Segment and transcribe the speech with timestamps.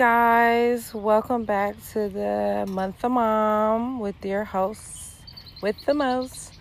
[0.00, 5.20] guys, welcome back to the month of mom with your hosts
[5.60, 6.54] with the most.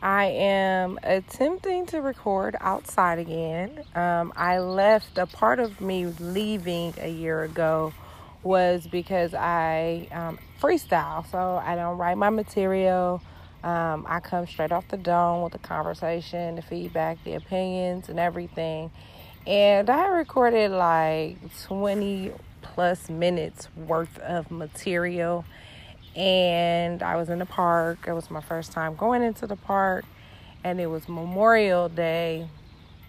[0.00, 3.84] I am attempting to record outside again.
[3.94, 7.92] Um, I left a part of me leaving a year ago
[8.42, 13.20] was because I um, freestyle, so I don't write my material.
[13.62, 18.18] Um, I come straight off the dome with the conversation, the feedback, the opinions, and
[18.18, 18.90] everything.
[19.46, 22.32] And I recorded like 20
[22.76, 25.46] plus minutes worth of material.
[26.14, 28.04] And I was in the park.
[28.06, 30.04] It was my first time going into the park.
[30.62, 32.48] And it was Memorial Day.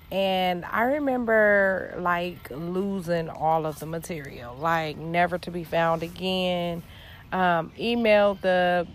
[0.09, 6.81] And I remember like losing all of the material, like never to be found again.
[7.33, 8.87] Um, emailed the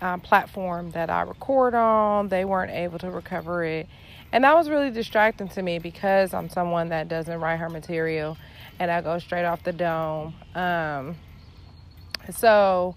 [0.00, 3.88] uh, platform that I record on, they weren't able to recover it.
[4.30, 8.36] And that was really distracting to me because I'm someone that doesn't write her material
[8.82, 10.34] and I go straight off the dome.
[10.56, 11.14] Um,
[12.32, 12.96] so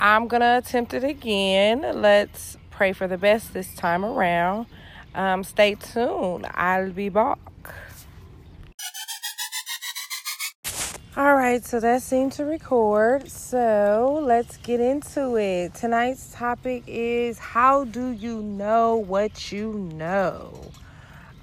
[0.00, 1.84] I'm going to attempt it again.
[2.00, 4.66] Let's pray for the best this time around.
[5.14, 6.46] Um, stay tuned.
[6.54, 7.38] I'll be back.
[11.14, 13.28] All right, so that seemed to record.
[13.28, 15.74] So let's get into it.
[15.74, 20.70] Tonight's topic is how do you know what you know?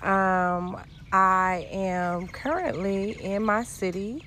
[0.02, 4.24] Um, I am currently in my city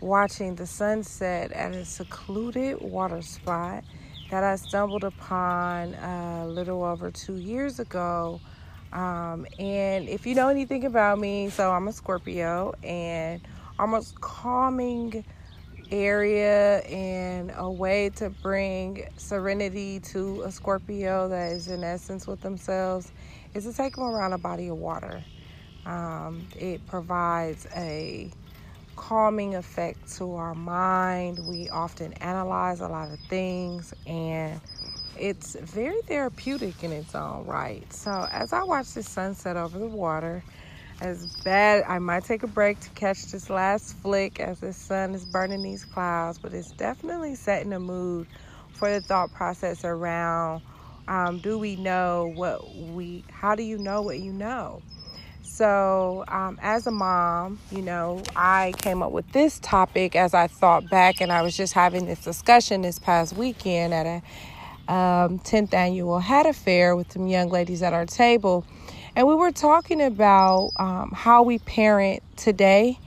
[0.00, 3.84] watching the sunset at a secluded water spot
[4.30, 8.40] that I stumbled upon a little over two years ago.
[8.92, 13.40] Um, and if you know anything about me, so I'm a Scorpio and
[13.78, 15.24] almost calming
[15.90, 22.40] area and a way to bring serenity to a Scorpio that is in essence with
[22.40, 23.12] themselves
[23.54, 25.22] is to take them around a body of water.
[25.86, 28.32] Um, it provides a
[28.96, 31.40] calming effect to our mind.
[31.40, 34.60] We often analyze a lot of things and
[35.16, 37.90] it's very therapeutic in its own right.
[37.92, 40.44] So, as I watch the sunset over the water,
[41.00, 45.14] as bad, I might take a break to catch this last flick as the sun
[45.14, 48.28] is burning these clouds, but it's definitely setting a mood
[48.72, 50.62] for the thought process around
[51.08, 54.82] um, do we know what we, how do you know what you know?
[55.56, 60.48] So, um, as a mom, you know, I came up with this topic as I
[60.48, 65.38] thought back, and I was just having this discussion this past weekend at a um,
[65.38, 68.66] 10th annual Hat Affair with some young ladies at our table.
[69.16, 72.98] And we were talking about um, how we parent today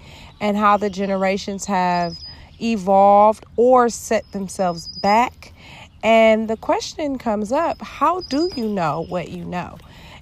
[0.42, 2.18] and how the generations have
[2.60, 5.54] evolved or set themselves back.
[6.02, 9.78] And the question comes up how do you know what you know?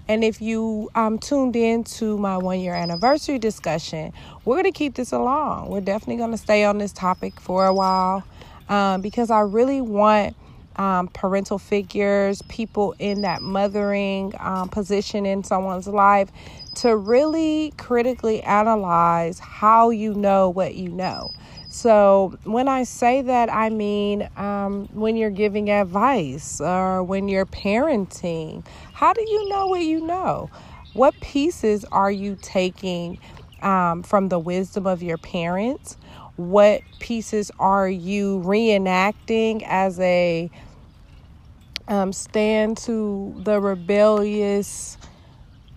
[0.07, 4.13] And if you um, tuned in to my one year anniversary discussion,
[4.45, 5.69] we're going to keep this along.
[5.69, 8.23] We're definitely going to stay on this topic for a while
[8.69, 10.35] um, because I really want
[10.78, 16.31] um, parental figures, people in that mothering um, position in someone's life
[16.75, 21.31] to really critically analyze how you know what you know.
[21.69, 27.45] So, when I say that, I mean um, when you're giving advice or when you're
[27.45, 28.66] parenting,
[28.97, 30.49] how do you know what you know?
[30.93, 33.19] What pieces are you taking
[33.61, 35.97] um, from the wisdom of your parents?
[36.35, 40.49] What pieces are you reenacting as a
[41.87, 44.97] um, stand to the rebellious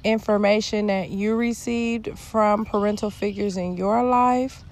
[0.03, 4.65] information that you received from parental figures in your life?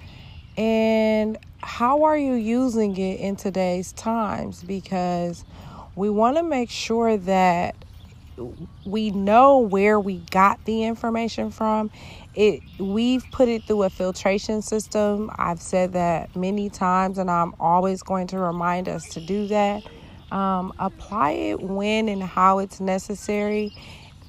[0.56, 4.62] And how are you using it in today's times?
[4.62, 5.44] Because
[5.96, 7.76] we want to make sure that
[8.84, 11.90] we know where we got the information from.
[12.34, 15.30] It we've put it through a filtration system.
[15.36, 19.82] I've said that many times, and I'm always going to remind us to do that.
[20.30, 23.74] Um, apply it when and how it's necessary,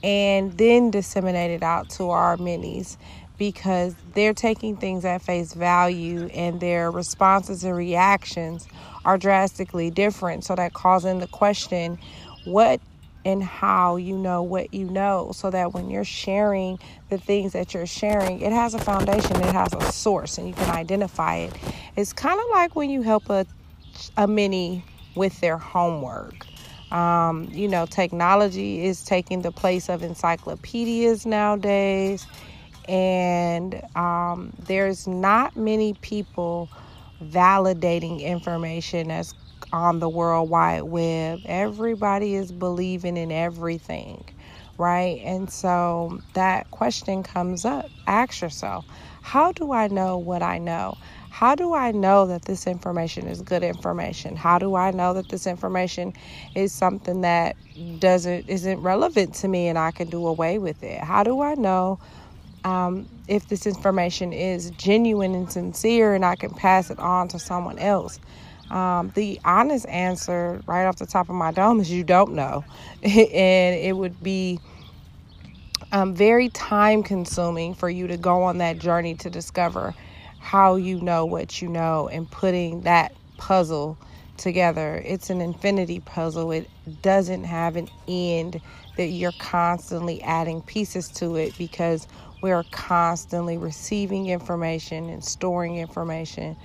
[0.04, 2.98] and then disseminate it out to our minis
[3.38, 8.68] because they're taking things at face value and their responses and reactions
[9.06, 10.44] are drastically different.
[10.44, 11.98] So that causing the question,
[12.46, 12.82] what
[13.26, 16.80] and how you know what you know so that when you're sharing
[17.10, 20.54] the things that you're sharing it has a foundation it has a source and you
[20.54, 21.54] can identify it.
[21.96, 23.46] It's kind of like when you help a,
[24.18, 24.84] a mini
[25.16, 26.46] with their homework.
[26.92, 32.26] Um, you know technology is taking the place of encyclopedias nowadays
[32.88, 36.68] and um, there's not many people
[37.24, 39.36] validating information as
[39.74, 41.40] on the World Wide Web.
[41.46, 44.24] Everybody is believing in everything,
[44.78, 45.22] right?
[45.24, 47.90] And so that question comes up.
[48.08, 48.86] Ask yourself,
[49.22, 50.98] how do I know what I know?
[51.30, 54.36] How do I know that this information is good information?
[54.36, 56.14] How do I know that this information
[56.56, 57.56] is something that
[58.00, 61.00] doesn't isn't relevant to me and I can do away with it?
[61.02, 62.00] How do I know
[62.66, 67.40] um, if this information is genuine and sincere and I can pass it on to
[67.40, 68.20] someone else?
[68.70, 72.64] Um, the honest answer, right off the top of my dome, is you don't know,
[73.04, 74.60] and it would be
[75.92, 79.96] um, very time consuming for you to go on that journey to discover
[80.40, 83.98] how you know what you know and putting that puzzle
[84.38, 85.02] together.
[85.06, 86.52] It's an infinity puzzle.
[86.52, 86.70] It
[87.02, 88.62] doesn't have an end
[88.98, 92.08] that you're constantly adding pieces to it because
[92.42, 96.56] we're constantly receiving information and storing information.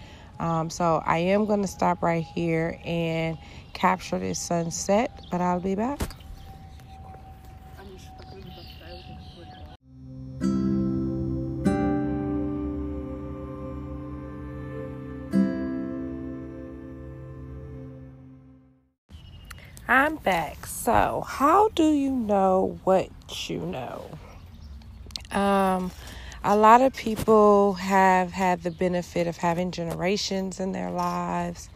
[0.40, 3.38] Um, so I am going to stop right here and
[3.72, 6.00] capture this sunset, but I'll be back.
[19.86, 20.66] I'm back.
[20.66, 23.10] So, how do you know what
[23.48, 24.10] you know?
[25.30, 25.90] Um,
[26.46, 31.70] a lot of people have had the benefit of having generations in their lives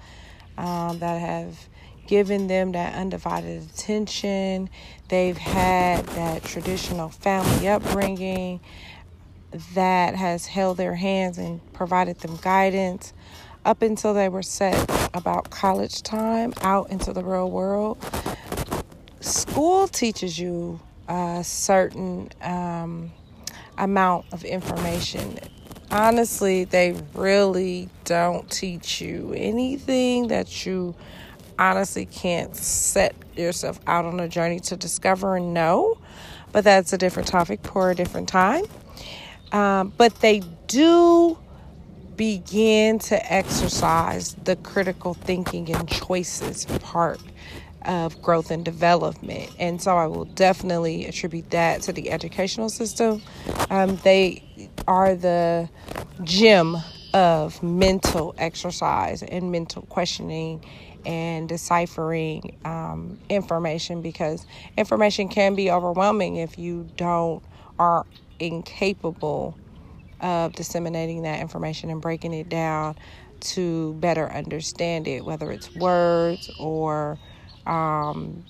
[0.59, 1.69] um, that have
[2.07, 4.69] given them that undivided attention.
[5.09, 8.61] They've had that traditional family upbringing
[9.73, 13.15] that has held their hands and provided them guidance
[13.65, 14.79] up until they were set
[15.15, 17.97] about college time out into the real world.
[19.21, 20.79] School teaches you
[21.43, 23.11] certain um,
[23.79, 25.39] amount of information.
[25.91, 30.95] Honestly, they really don't teach you anything that you
[31.59, 35.99] honestly can't set yourself out on a journey to discover and know.
[36.53, 38.65] But that's a different topic for a different time.
[39.53, 41.39] Um, but they do
[42.17, 47.21] begin to exercise the critical thinking and choices part
[47.89, 49.51] of growth and development.
[49.59, 53.23] And so I will definitely attribute that to the educational system.
[53.71, 54.45] Um, they
[54.87, 55.71] are the
[56.25, 56.77] gem
[57.15, 60.65] of mental exercise and mental questioning
[61.07, 64.47] and deciphering um, information because
[64.77, 67.43] information can be overwhelming if you don't
[67.79, 68.07] are
[68.41, 69.57] incapable
[70.21, 72.97] of disseminating that information and breaking it down
[73.41, 77.19] to better understand it, whether it's words or
[77.69, 78.45] um,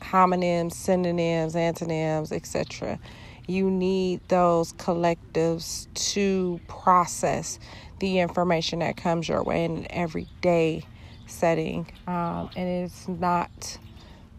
[0.00, 2.98] homonyms, synonyms, antonyms, etc.
[3.46, 7.58] You need those collectives to process
[7.98, 10.84] the information that comes your way in an everyday
[11.26, 11.90] setting.
[12.06, 13.78] Um, and it's not,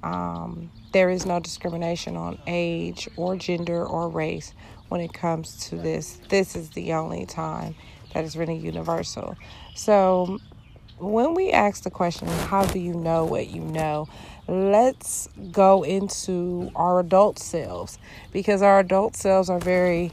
[0.04, 4.54] um, there is no discrimination on age or gender or race
[4.90, 6.20] when it comes to this.
[6.30, 7.76] This is the only time
[8.14, 9.36] that is really universal.
[9.76, 10.40] So,
[11.00, 14.07] when we ask the question, How do you know what you know?
[14.48, 18.00] Let's go into our adult selves
[18.31, 20.12] because our adult selves are very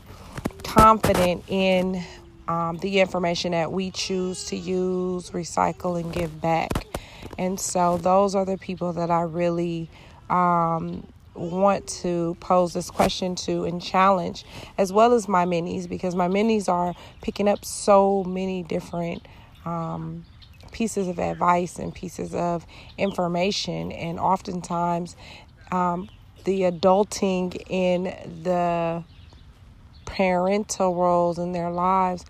[0.63, 2.05] confident in
[2.49, 6.87] um, the information that we choose to use, recycle, and give back.
[7.39, 9.91] And so, those are the people that I really
[10.31, 14.45] um, want to pose this question to and challenge,
[14.79, 19.27] as well as my minis, because my minis are picking up so many different
[19.65, 20.25] um,
[20.77, 22.67] pieces of advice and pieces of
[22.99, 23.91] information.
[23.93, 25.17] And oftentimes,
[25.73, 26.11] um,
[26.45, 28.05] the adulting in
[28.43, 29.03] the
[30.05, 32.27] parental roles in their lives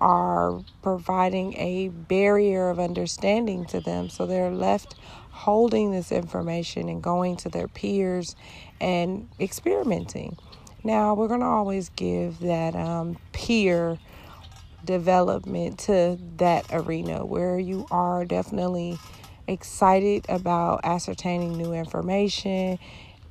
[0.00, 4.08] are providing a barrier of understanding to them.
[4.08, 4.96] So they're left
[5.30, 8.34] holding this information and going to their peers
[8.80, 10.36] and experimenting.
[10.82, 13.98] Now, we're going to always give that um, peer
[14.84, 18.98] development to that arena where you are definitely
[19.46, 22.78] excited about ascertaining new information,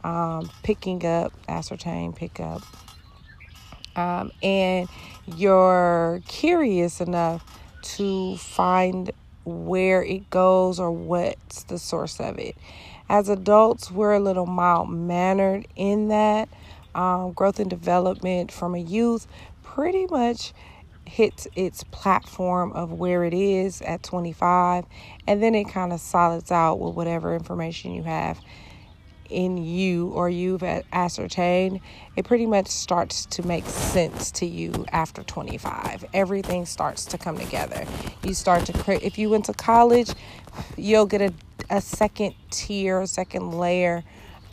[0.04, 2.62] um, picking up, ascertain, pick up,
[3.96, 4.88] um, and
[5.26, 7.44] you're curious enough
[7.82, 9.12] to find
[9.46, 12.56] where it goes or what's the source of it.
[13.10, 16.50] As adults, we're a little mild mannered in that
[16.96, 19.28] um, growth and development from a youth
[19.64, 20.54] pretty much
[21.08, 24.86] hits its platform of where it is at 25
[25.28, 28.40] and then it kind of solids out with whatever information you have
[29.30, 31.82] in you or you've ascertained,
[32.16, 36.06] it pretty much starts to make sense to you after 25.
[36.14, 37.86] Everything starts to come together.
[38.24, 40.12] You start to create, if you went to college,
[40.78, 41.34] you'll get a,
[41.70, 44.04] a second tier, a second layer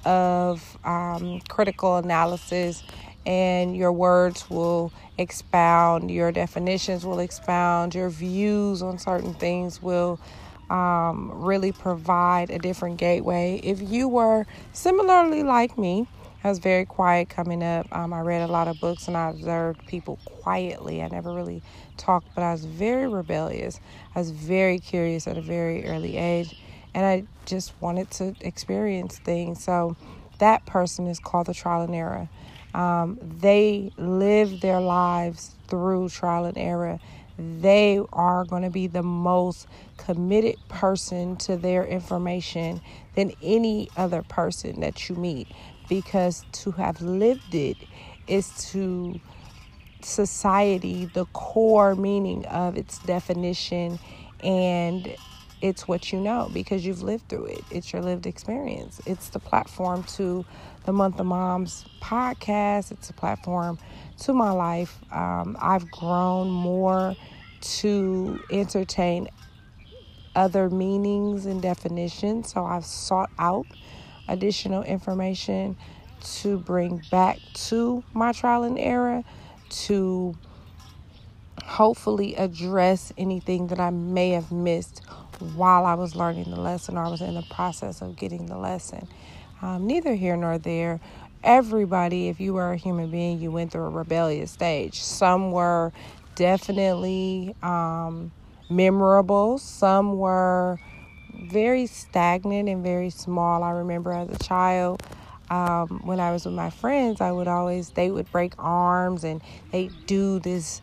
[0.05, 2.83] of um, critical analysis
[3.27, 10.19] and your words will expound, your definitions will expound, your views on certain things will
[10.71, 13.61] um, really provide a different gateway.
[13.63, 16.07] If you were similarly like me,
[16.43, 17.87] I was very quiet coming up.
[17.95, 21.03] Um, I read a lot of books and I observed people quietly.
[21.03, 21.63] I never really
[21.99, 23.79] talked, but I was very rebellious.
[24.15, 26.59] I was very curious at a very early age,
[26.95, 29.63] and I just wanted to experience things.
[29.63, 29.97] So
[30.39, 32.29] that person is called the trial and error.
[32.75, 36.99] Um, they live their lives through trial and error.
[37.39, 42.81] They are going to be the most committed person to their information
[43.15, 45.49] than any other person that you meet
[45.89, 47.77] because to have lived it
[48.27, 49.21] is to
[50.03, 53.99] society the core meaning of its definition
[54.43, 55.15] and
[55.61, 57.65] it's what you know because you've lived through it.
[57.71, 59.01] It's your lived experience.
[59.07, 60.45] It's the platform to
[60.85, 62.91] the Month of Moms podcast.
[62.91, 63.79] It's a platform
[64.21, 64.99] to my life.
[65.13, 67.15] Um, I've grown more
[67.61, 69.29] to entertain
[70.35, 72.53] other meanings and definitions.
[72.53, 73.67] So I've sought out
[74.29, 75.77] additional information
[76.23, 79.23] to bring back to my trial and error
[79.71, 80.37] to
[81.65, 85.03] hopefully address anything that I may have missed
[85.55, 88.59] while I was learning the lesson or I was in the process of getting the
[88.59, 89.09] lesson.
[89.63, 91.01] Um, neither here nor there.
[91.43, 95.03] Everybody, if you were a human being, you went through a rebellious stage.
[95.03, 95.93] Some were
[96.35, 98.33] definitely um,
[98.71, 100.79] memorable, some were
[101.51, 103.63] very stagnant and very small.
[103.63, 105.03] I remember as a child,
[105.51, 109.43] um, when I was with my friends, I would always, they would break arms and
[109.73, 110.81] they do this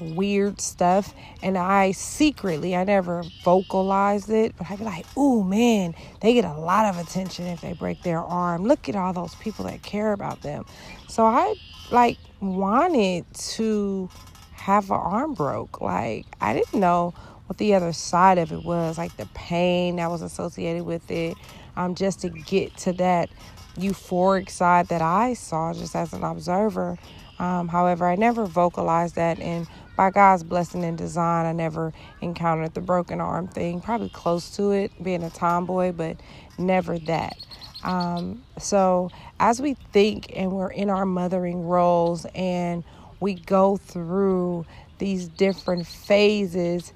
[0.00, 1.14] weird stuff.
[1.42, 6.44] And I secretly, I never vocalized it, but I'd be like, oh man, they get
[6.44, 8.64] a lot of attention if they break their arm.
[8.64, 10.64] Look at all those people that care about them.
[11.08, 11.54] So I
[11.90, 14.10] like wanted to
[14.52, 15.80] have an arm broke.
[15.80, 17.14] Like, I didn't know
[17.46, 21.36] what the other side of it was, like the pain that was associated with it,
[21.76, 23.30] um, just to get to that
[23.78, 26.98] euphoric side that I saw just as an observer.
[27.38, 29.66] Um, however, I never vocalized that, and
[29.96, 33.80] by God's blessing and design, I never encountered the broken arm thing.
[33.80, 36.18] Probably close to it, being a tomboy, but
[36.58, 37.36] never that.
[37.84, 42.84] Um, so, as we think and we're in our mothering roles and
[43.20, 44.66] we go through
[44.98, 46.92] these different phases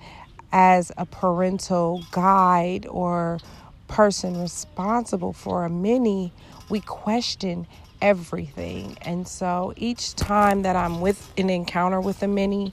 [0.53, 3.39] as a parental guide or
[3.89, 6.33] person responsible for a mini,
[6.73, 7.67] we question
[8.01, 8.97] everything.
[9.03, 12.73] And so each time that I'm with an encounter with a mini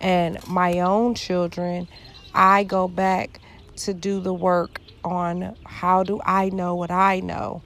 [0.00, 1.88] and my own children,
[2.34, 3.40] I go back
[3.76, 7.62] to do the work on how do I know what I know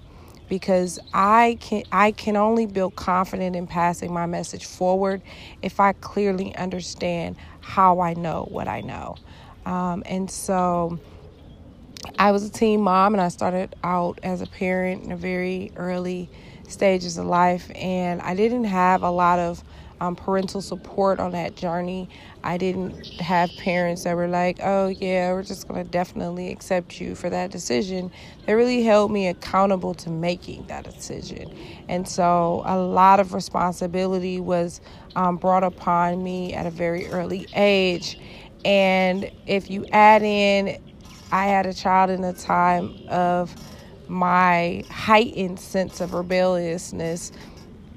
[0.49, 5.21] because I can I can only build confidence in passing my message forward
[5.62, 9.17] if I clearly understand how I know what I know.
[9.67, 11.01] Um, and so
[12.19, 15.73] I was a teen mom and I started out as a parent in a very
[15.77, 16.31] early
[16.69, 19.65] stages of life and I didn't have a lot of
[20.01, 22.09] um, parental support on that journey.
[22.43, 27.01] I didn't have parents that were like, oh, yeah, we're just going to definitely accept
[27.01, 28.11] you for that decision.
[28.47, 31.53] They really held me accountable to making that decision.
[31.89, 34.81] And so a lot of responsibility was
[35.15, 38.19] um, brought upon me at a very early age.
[38.65, 40.77] And if you add in,
[41.33, 43.55] I had a child in a time of
[44.09, 47.33] my heightened sense of rebelliousness,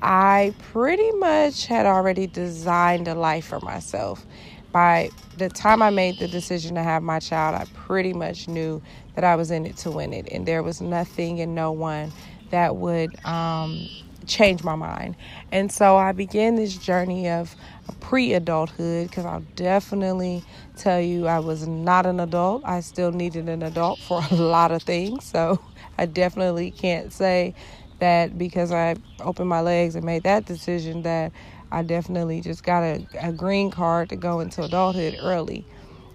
[0.01, 4.25] I pretty much had already designed a life for myself.
[4.71, 8.81] By the time I made the decision to have my child, I pretty much knew
[9.15, 12.13] that I was in it to win it, and there was nothing and no one
[12.51, 13.87] that would um,
[14.27, 15.15] change my mind.
[15.51, 17.55] And so I began this journey of
[17.99, 20.43] pre adulthood because I'll definitely
[20.75, 22.63] tell you I was not an adult.
[22.65, 25.25] I still needed an adult for a lot of things.
[25.25, 25.59] So
[25.97, 27.55] I definitely can't say
[27.99, 31.31] that because I opened my legs and made that decision that
[31.71, 35.65] I definitely just got a, a green card to go into adulthood early.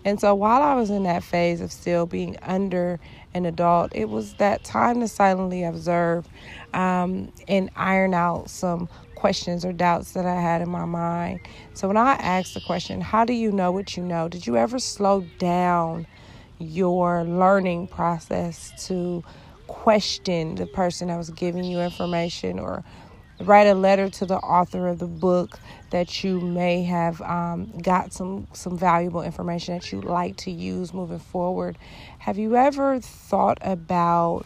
[0.05, 2.99] And so while I was in that phase of still being under
[3.35, 6.27] an adult, it was that time to silently observe
[6.73, 8.89] um, and iron out some
[9.21, 11.41] questions or doubts that I had in my mind.
[11.75, 14.29] So when I asked the question, How do you know what you know?
[14.29, 16.07] Did you ever slow down
[16.59, 19.23] your learning process to
[19.67, 22.83] question the person that was giving you information or
[23.41, 25.59] write a letter to the author of the book
[25.91, 30.93] that you may have um, got some some valuable information that you'd like to use
[30.93, 31.79] moving forward
[32.19, 34.45] have you ever thought about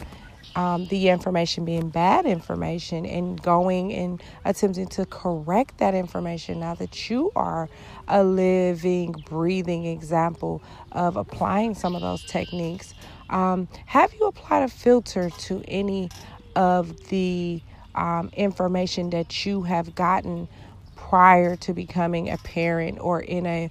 [0.56, 6.74] um, the information being bad information and going and attempting to correct that information now
[6.76, 7.68] that you are
[8.08, 12.94] a living, breathing example of applying some of those techniques.
[13.30, 16.10] Um, have you applied a filter to any
[16.56, 17.62] of the
[17.94, 20.48] um, information that you have gotten
[20.96, 23.70] prior to becoming a parent or in a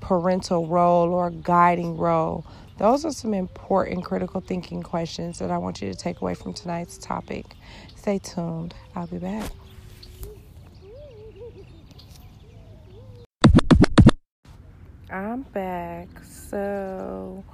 [0.00, 2.46] parental role or guiding role?
[2.78, 6.52] Those are some important critical thinking questions that I want you to take away from
[6.52, 7.46] tonight's topic.
[7.96, 8.74] Stay tuned.
[8.96, 9.50] I'll be back.
[15.10, 16.08] I'm back.
[16.24, 17.44] So,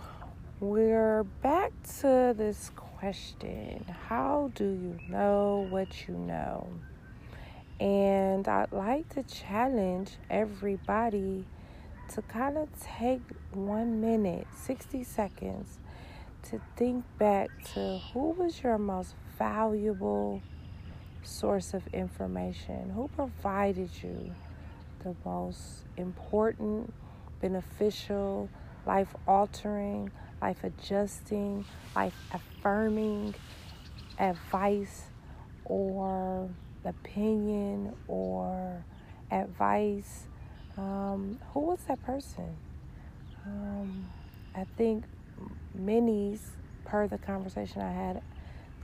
[0.60, 6.68] we're back to this question How do you know what you know?
[7.80, 11.44] And I'd like to challenge everybody
[12.08, 13.20] to kind of take
[13.52, 15.78] one minute, 60 seconds,
[16.44, 20.42] to think back to who was your most valuable
[21.22, 22.90] source of information?
[22.90, 24.34] Who provided you
[25.04, 26.92] the most important,
[27.40, 28.48] beneficial,
[28.86, 30.10] life altering,
[30.40, 33.34] life adjusting, life affirming
[34.18, 35.04] advice
[35.64, 36.48] or
[36.84, 38.84] opinion or
[39.30, 40.27] advice
[40.78, 42.56] um, who was that person?
[43.44, 44.06] Um,
[44.54, 45.04] I think
[45.74, 46.52] many's,
[46.84, 48.22] per the conversation I had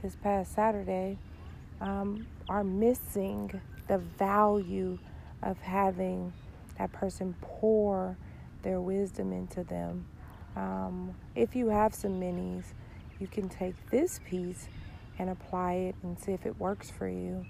[0.03, 1.17] this past Saturday,
[1.81, 4.99] um, are missing the value
[5.41, 6.33] of having
[6.77, 8.17] that person pour
[8.61, 10.05] their wisdom into them.
[10.55, 12.65] Um, if you have some minis,
[13.19, 14.67] you can take this piece
[15.17, 17.45] and apply it and see if it works for you.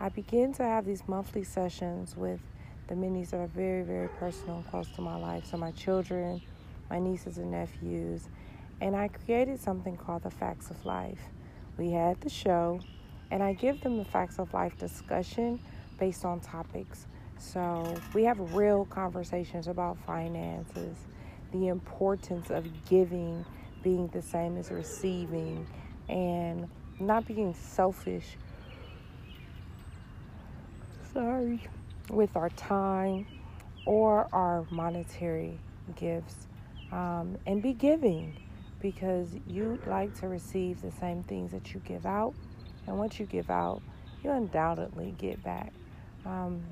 [0.00, 2.40] I begin to have these monthly sessions with
[2.86, 5.46] the minis are very, very personal and close to my life.
[5.46, 6.42] So, my children,
[6.90, 8.28] my nieces and nephews.
[8.80, 11.20] And I created something called the Facts of Life.
[11.78, 12.80] We had the show,
[13.30, 15.60] and I give them the Facts of Life discussion
[15.98, 17.06] based on topics.
[17.38, 20.96] So, we have real conversations about finances,
[21.52, 23.44] the importance of giving
[23.82, 25.66] being the same as receiving,
[26.08, 26.68] and
[26.98, 28.36] not being selfish.
[31.12, 31.60] Sorry
[32.10, 33.26] with our time
[33.86, 35.58] or our monetary
[35.96, 36.46] gifts
[36.92, 38.36] um, and be giving
[38.80, 42.34] because you like to receive the same things that you give out.
[42.86, 43.82] And once you give out,
[44.22, 45.72] you undoubtedly get back.
[46.26, 46.62] Um,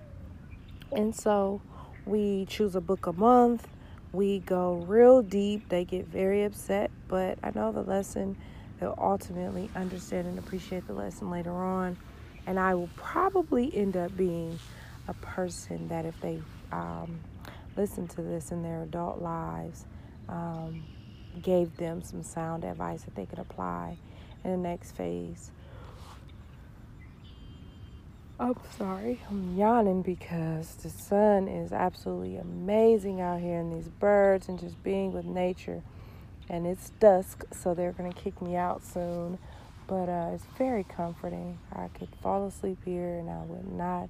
[0.93, 1.63] and so
[2.05, 3.67] we choose a book a month.
[4.13, 5.69] We go real deep.
[5.71, 8.37] They get very upset, but I know the lesson,
[8.79, 11.97] they'll ultimately understand and appreciate the lesson later on.
[12.47, 14.59] And I will probably end up being
[15.09, 17.21] a person that if they um,
[17.77, 19.85] listened to this in their adult lives,
[20.29, 20.85] um,
[21.41, 23.97] gave them some sound advice that they could apply
[24.45, 25.51] in the next phase.
[28.41, 34.49] I'm sorry, I'm yawning because the sun is absolutely amazing out here, and these birds,
[34.49, 35.83] and just being with nature.
[36.49, 39.39] And it's dusk, so they're gonna kick me out soon.
[39.87, 41.59] But uh, it's very comforting.
[41.73, 44.09] I could fall asleep here, and I would not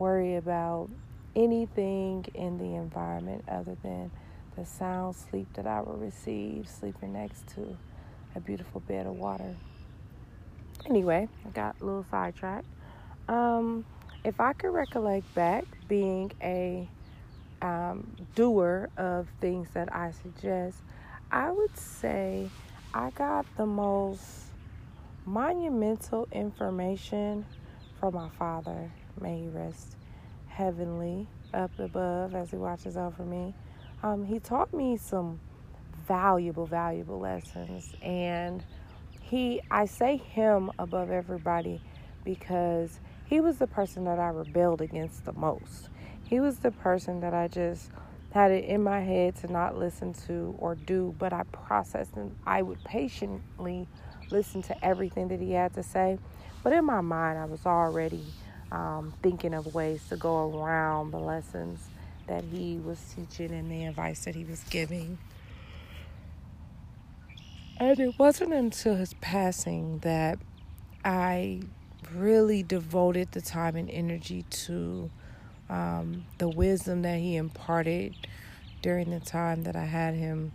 [0.00, 0.88] worry about
[1.36, 4.10] anything in the environment other than
[4.56, 7.76] the sound sleep that I will receive sleeping next to
[8.34, 9.54] a beautiful bed of water.
[10.86, 12.66] Anyway, I got a little sidetracked.
[13.28, 13.84] Um,
[14.24, 16.88] if I could recollect back being a
[17.62, 20.78] um, doer of things that I suggest,
[21.30, 22.48] I would say
[22.94, 24.22] I got the most
[25.26, 27.44] monumental information
[28.00, 28.90] from my father.
[29.20, 29.96] May he rest
[30.48, 33.54] heavenly up above as he watches over me.
[34.02, 35.40] Um, he taught me some
[36.06, 37.94] valuable, valuable lessons.
[38.02, 38.64] And
[39.20, 41.80] he, I say him above everybody
[42.24, 45.88] because he was the person that I rebelled against the most.
[46.24, 47.90] He was the person that I just
[48.32, 52.36] had it in my head to not listen to or do, but I processed and
[52.46, 53.88] I would patiently
[54.30, 56.18] listen to everything that he had to say.
[56.62, 58.24] But in my mind, I was already
[58.72, 61.88] um, thinking of ways to go around the lessons
[62.26, 65.18] that he was teaching and the advice that he was giving.
[67.78, 70.38] And it wasn't until his passing that
[71.04, 71.62] I
[72.14, 75.10] really devoted the time and energy to
[75.68, 78.14] um, the wisdom that he imparted
[78.82, 80.52] during the time that I had him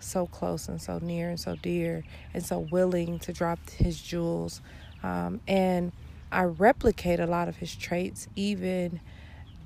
[0.00, 4.60] so close and so near and so dear and so willing to drop his jewels.
[5.02, 5.92] Um, and
[6.30, 9.00] I replicate a lot of his traits even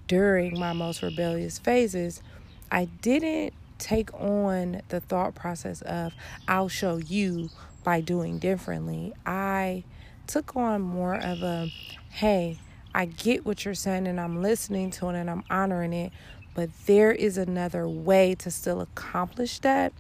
[0.07, 2.23] during my most rebellious phases.
[2.71, 6.13] I didn't take on the thought process of
[6.47, 7.51] I'll show you
[7.83, 9.13] by doing differently.
[9.27, 9.85] I
[10.27, 11.71] took on more of a
[12.11, 12.59] hey,
[12.95, 16.13] I get what you're saying and I'm listening to it and I'm honoring it,
[16.55, 19.93] but there is another way to still accomplish that.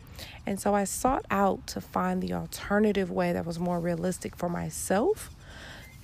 [0.46, 4.48] And so I sought out to find the alternative way that was more realistic for
[4.48, 5.30] myself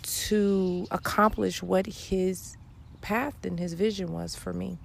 [0.08, 2.56] to accomplish what his
[3.00, 4.78] path and his vision was for me.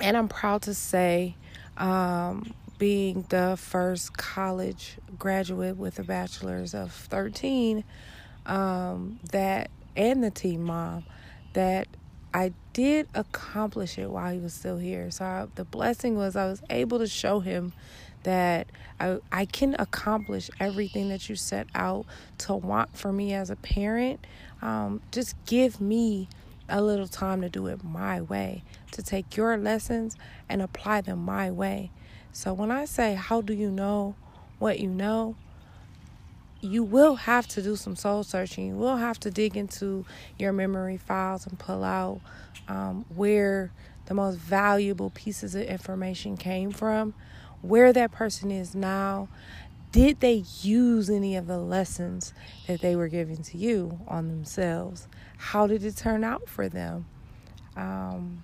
[0.00, 1.34] And I'm proud to say,
[1.76, 7.82] um, being the first college graduate with a bachelor's of 13,
[8.46, 11.04] um, that and the team mom,
[11.54, 11.88] that
[12.32, 15.10] I did accomplish it while he was still here.
[15.10, 17.72] So I, the blessing was I was able to show him
[18.28, 18.66] that
[19.00, 22.04] I, I can accomplish everything that you set out
[22.38, 24.26] to want for me as a parent.
[24.60, 26.28] Um, just give me
[26.68, 30.14] a little time to do it my way, to take your lessons
[30.46, 31.90] and apply them my way.
[32.30, 34.14] So when I say, How do you know
[34.58, 35.36] what you know?
[36.60, 38.66] you will have to do some soul searching.
[38.66, 40.04] You will have to dig into
[40.40, 42.20] your memory files and pull out
[42.66, 43.70] um, where
[44.06, 47.14] the most valuable pieces of information came from,
[47.62, 49.28] where that person is now.
[49.90, 52.34] Did they use any of the lessons
[52.66, 55.08] that they were giving to you on themselves?
[55.38, 57.06] How did it turn out for them?
[57.74, 58.42] Um,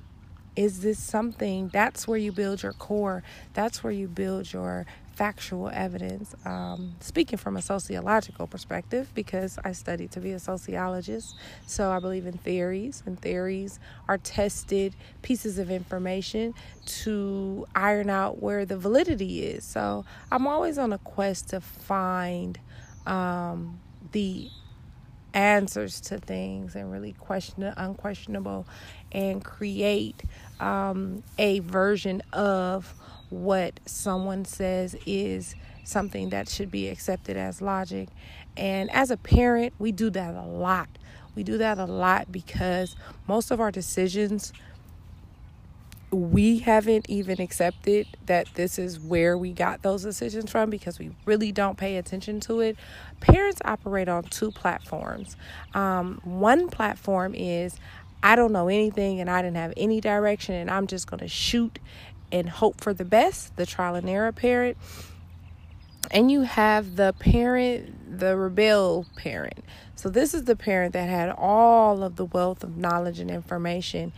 [0.56, 3.22] is this something that's where you build your core?
[3.54, 6.34] That's where you build your factual evidence.
[6.44, 11.36] Um, speaking from a sociological perspective, because I studied to be a sociologist,
[11.66, 16.54] so I believe in theories, and theories are tested pieces of information
[16.86, 19.64] to iron out where the validity is.
[19.64, 22.58] So I'm always on a quest to find
[23.06, 23.80] um,
[24.12, 24.50] the
[25.34, 28.66] answers to things and really question the unquestionable
[29.12, 30.22] and create
[30.60, 32.94] um, a version of
[33.30, 38.08] what someone says is something that should be accepted as logic.
[38.56, 40.88] And as a parent, we do that a lot.
[41.34, 42.94] We do that a lot because
[43.26, 44.52] most of our decisions
[46.14, 51.10] we haven't even accepted that this is where we got those decisions from because we
[51.24, 52.76] really don't pay attention to it.
[53.20, 55.36] Parents operate on two platforms.
[55.74, 57.76] Um, one platform is
[58.22, 61.28] I don't know anything and I didn't have any direction and I'm just going to
[61.28, 61.78] shoot
[62.32, 64.76] and hope for the best, the trial and error parent.
[66.10, 69.64] And you have the parent, the rebel parent.
[69.96, 74.12] So, this is the parent that had all of the wealth of knowledge and information.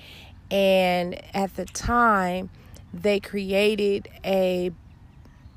[0.50, 2.50] And at the time,
[2.92, 4.72] they created a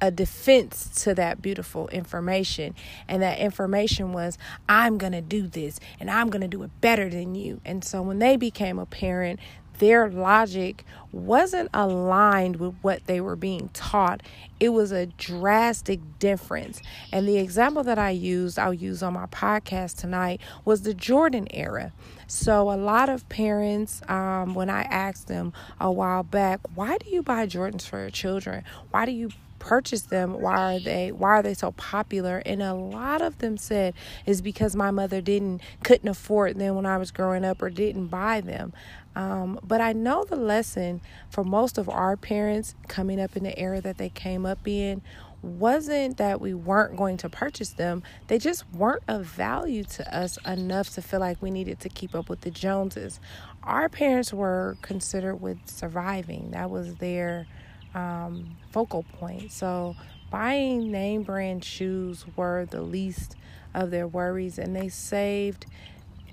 [0.01, 2.73] a defense to that beautiful information.
[3.07, 6.71] And that information was, I'm going to do this and I'm going to do it
[6.81, 7.59] better than you.
[7.65, 9.39] And so when they became a parent,
[9.79, 14.21] their logic wasn't aligned with what they were being taught.
[14.59, 16.81] It was a drastic difference.
[17.11, 21.47] And the example that I used, I'll use on my podcast tonight, was the Jordan
[21.51, 21.91] era.
[22.27, 27.09] So, a lot of parents, um, when I asked them a while back, why do
[27.09, 28.63] you buy Jordans for your children?
[28.91, 32.73] Why do you purchase them why are they why are they so popular and a
[32.73, 33.93] lot of them said
[34.25, 38.07] is because my mother didn't couldn't afford them when i was growing up or didn't
[38.07, 38.73] buy them
[39.19, 43.59] um, but I know the lesson for most of our parents coming up in the
[43.59, 45.01] era that they came up in
[45.41, 48.01] wasn't that we weren't going to purchase them.
[48.27, 52.15] They just weren't of value to us enough to feel like we needed to keep
[52.15, 53.19] up with the Joneses.
[53.61, 57.45] Our parents were considered with surviving, that was their
[57.93, 59.51] um, focal point.
[59.51, 59.97] So
[60.31, 63.35] buying name brand shoes were the least
[63.73, 65.65] of their worries, and they saved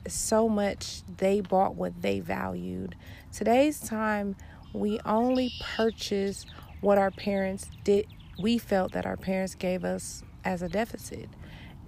[0.09, 2.95] so much they bought what they valued.
[3.33, 4.37] Today's time,
[4.73, 6.47] we only purchase
[6.81, 8.07] what our parents did,
[8.39, 11.29] we felt that our parents gave us as a deficit.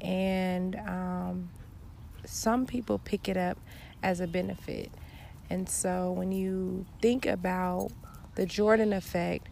[0.01, 1.51] And um,
[2.25, 3.59] some people pick it up
[4.03, 4.91] as a benefit.
[5.51, 7.91] And so when you think about
[8.35, 9.49] the Jordan effect,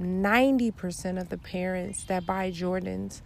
[0.00, 3.22] 90% of the parents that buy Jordans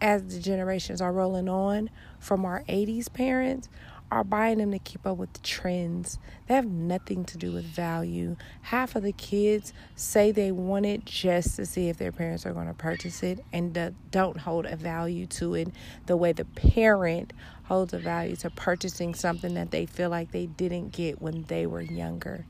[0.00, 3.68] as the generations are rolling on from our 80s parents
[4.10, 6.18] are buying them to keep up with the trends.
[6.46, 8.36] They have nothing to do with value.
[8.62, 12.52] Half of the kids say they want it just to see if their parents are
[12.52, 15.68] going to purchase it and don't hold a value to it
[16.06, 17.32] the way the parent
[17.64, 21.66] holds a value to purchasing something that they feel like they didn't get when they
[21.66, 22.46] were younger.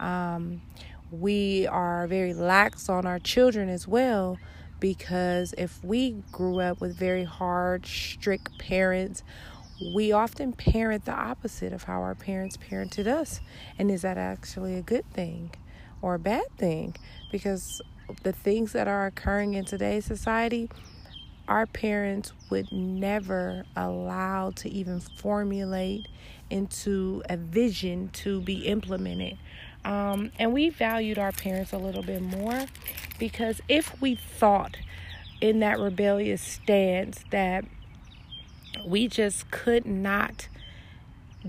[0.00, 0.62] Um,
[1.10, 4.38] we are very lax on our children as well
[4.80, 9.22] because if we grew up with very hard, strict parents,
[9.80, 13.40] we often parent the opposite of how our parents parented us.
[13.78, 15.50] And is that actually a good thing
[16.00, 16.94] or a bad thing?
[17.32, 17.82] Because
[18.22, 20.70] the things that are occurring in today's society,
[21.48, 26.06] our parents would never allow to even formulate
[26.50, 29.36] into a vision to be implemented.
[29.84, 32.66] Um, and we valued our parents a little bit more
[33.18, 34.76] because if we thought
[35.40, 37.64] in that rebellious stance that
[38.84, 40.48] we just could not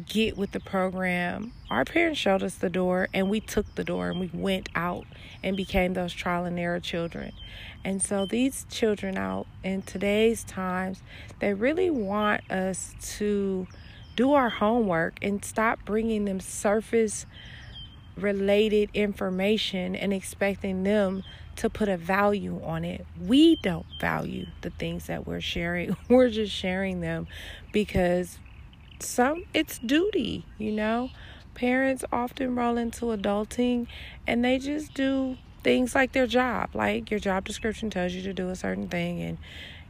[0.08, 4.10] get with the program, our parents showed us the door and we took the door
[4.10, 5.06] and we went out
[5.42, 7.32] and became those trial and error children.
[7.84, 11.02] And so these children out in today's times,
[11.40, 13.68] they really want us to
[14.16, 17.26] do our homework and stop bringing them surface
[18.18, 21.24] related information and expecting them
[21.58, 23.06] to put a value on it.
[23.20, 25.96] We don't value the things that we're sharing.
[26.10, 27.28] We're just sharing them
[27.72, 28.40] because
[29.00, 31.10] some it's duty, you know.
[31.54, 33.88] Parents often roll into adulting
[34.28, 36.70] and they just do things like their job.
[36.74, 39.38] Like your job description tells you to do a certain thing and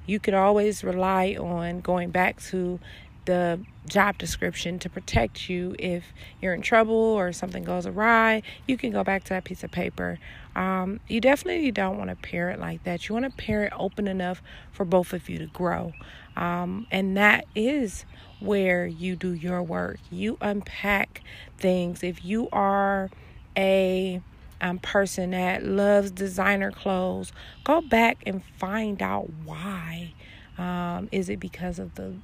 [0.06, 2.80] you could always rely on going back to
[3.26, 8.44] the job description to protect you if you're in trouble or something goes awry.
[8.68, 10.20] You can go back to that piece of paper.
[10.56, 13.08] Um, you definitely don't want to parent like that.
[13.08, 14.42] You want to parent open enough
[14.72, 15.94] for both of you to grow.
[16.36, 18.06] Um, and that is
[18.40, 20.00] where you do your work.
[20.10, 21.22] You unpack
[21.58, 22.04] things.
[22.04, 23.10] If you are
[23.58, 24.22] a
[24.62, 27.32] um, person that loves designer clothes,
[27.64, 30.14] go back and find out why.
[30.58, 32.16] Um, is it because of the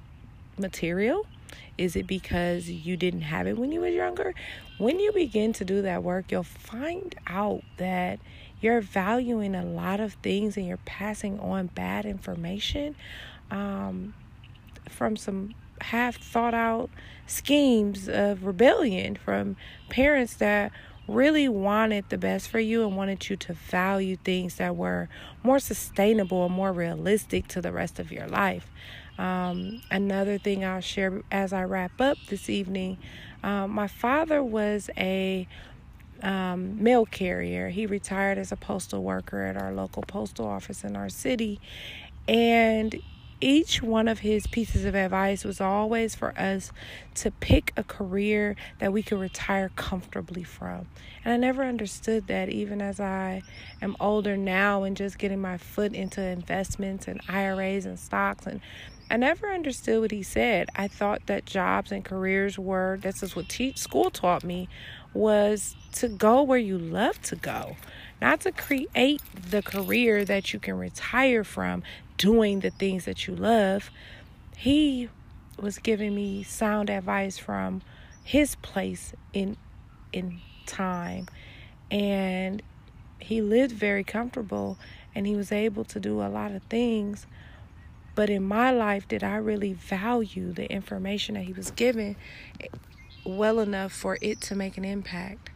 [0.57, 1.25] material?
[1.77, 4.33] Is it because you didn't have it when you were younger?
[4.77, 8.19] When you begin to do that work, you'll find out that
[8.61, 12.95] you're valuing a lot of things and you're passing on bad information
[13.49, 14.13] um,
[14.89, 16.89] from some half thought out
[17.25, 19.55] schemes of rebellion from
[19.89, 20.71] parents that
[21.07, 25.09] really wanted the best for you and wanted you to value things that were
[25.43, 28.69] more sustainable and more realistic to the rest of your life.
[29.21, 32.97] Um, another thing I'll share as I wrap up this evening
[33.43, 35.47] um, my father was a
[36.21, 37.69] um, mail carrier.
[37.69, 41.59] He retired as a postal worker at our local postal office in our city.
[42.27, 42.99] And
[43.39, 46.71] each one of his pieces of advice was always for us
[47.15, 50.87] to pick a career that we could retire comfortably from.
[51.25, 53.41] And I never understood that, even as I
[53.81, 58.45] am older now and just getting my foot into investments and IRAs and stocks.
[58.45, 58.61] And
[59.11, 60.69] I never understood what he said.
[60.73, 64.69] I thought that jobs and careers were, this is what teach, school taught me,
[65.13, 67.75] was to go where you love to go
[68.21, 71.83] not to create the career that you can retire from
[72.17, 73.89] doing the things that you love.
[74.55, 75.09] He
[75.59, 77.81] was giving me sound advice from
[78.23, 79.57] his place in
[80.13, 81.27] in time
[81.89, 82.61] and
[83.19, 84.77] he lived very comfortable
[85.15, 87.25] and he was able to do a lot of things
[88.15, 92.15] but in my life did I really value the information that he was given
[93.25, 95.51] well enough for it to make an impact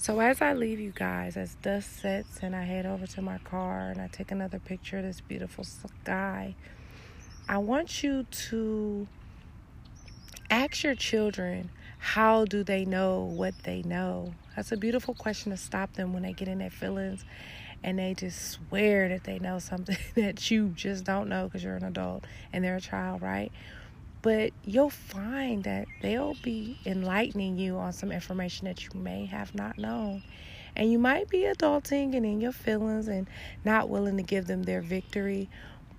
[0.00, 3.38] so as I leave you guys, as dust sets and I head over to my
[3.38, 6.54] car and I take another picture of this beautiful sky,
[7.48, 9.08] I want you to
[10.48, 14.34] ask your children how do they know what they know?
[14.54, 17.24] That's a beautiful question to stop them when they get in their feelings
[17.82, 21.76] and they just swear that they know something that you just don't know because you're
[21.76, 23.52] an adult and they're a child, right?
[24.22, 29.54] but you'll find that they'll be enlightening you on some information that you may have
[29.54, 30.22] not known.
[30.76, 33.28] And you might be adulting and in your feelings and
[33.64, 35.48] not willing to give them their victory,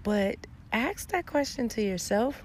[0.04, 0.36] but
[0.72, 2.42] ask that question to yourself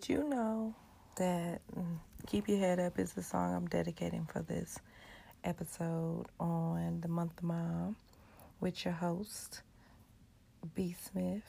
[0.00, 0.74] Did you know
[1.16, 4.78] that mm, Keep Your Head Up is the song I'm dedicating for this
[5.44, 7.96] episode on the month of mom
[8.60, 9.60] with your host,
[10.74, 10.96] B.
[10.98, 11.42] Smith?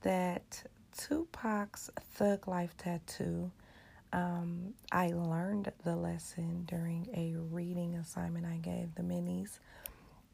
[0.00, 0.64] That
[0.96, 3.52] Tupac's Thug Life tattoo,
[4.12, 9.60] um, I learned the lesson during a reading assignment I gave the minis.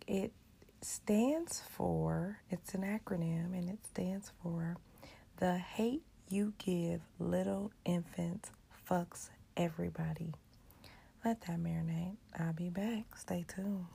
[0.06, 0.32] It
[0.80, 4.78] stands for, it's an acronym, and it stands for
[5.36, 8.50] The Hate You Give Little Infants
[8.86, 10.34] Fucks Everybody.
[11.24, 12.16] Let that marinate.
[12.38, 13.16] I'll be back.
[13.16, 13.86] Stay tuned.